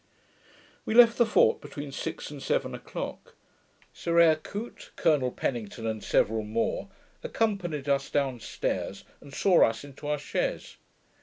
We 0.83 0.95
left 0.95 1.19
the 1.19 1.27
fort 1.27 1.61
between 1.61 1.91
six 1.91 2.31
and 2.31 2.41
seven 2.41 2.73
o'clock: 2.73 3.35
Sir 3.93 4.19
Eyre 4.19 4.35
Coote, 4.37 4.89
Colonel 4.95 5.29
Pennington, 5.31 5.85
and 5.85 6.03
several 6.03 6.41
more, 6.43 6.89
accompanied 7.23 7.87
us 7.87 8.09
down 8.09 8.39
stairs, 8.39 9.03
and 9.19 9.31
saw 9.31 9.63
us 9.63 9.83
into 9.83 10.07
our 10.07 10.17
chaise. 10.17 10.77